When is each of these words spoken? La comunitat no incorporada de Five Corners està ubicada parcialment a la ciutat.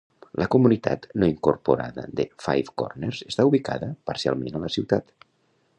La 0.41 0.45
comunitat 0.53 1.03
no 1.23 1.27
incorporada 1.33 2.07
de 2.21 2.25
Five 2.45 2.75
Corners 2.83 3.21
està 3.33 3.47
ubicada 3.53 3.91
parcialment 4.13 4.61
a 4.61 4.65
la 4.65 4.73
ciutat. 4.79 5.17